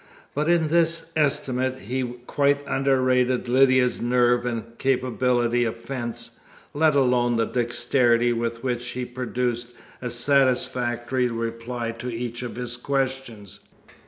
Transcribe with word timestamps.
But 0.33 0.49
in 0.49 0.69
this 0.69 1.11
estimate 1.15 1.77
he 1.77 2.01
quite 2.25 2.65
underrated 2.65 3.47
Lydia's 3.47 4.01
nerve 4.01 4.47
and 4.47 4.75
capability 4.79 5.63
of 5.63 5.75
fence, 5.77 6.39
let 6.73 6.95
alone 6.95 7.35
the 7.35 7.45
dexterity 7.45 8.33
with 8.33 8.63
which 8.63 8.81
she 8.81 9.05
produced 9.05 9.75
a 10.01 10.09
satisfactory 10.09 11.27
reply 11.27 11.91
to 11.99 12.11
each 12.11 12.41
of 12.41 12.55
his 12.55 12.77
questions. 12.77 13.59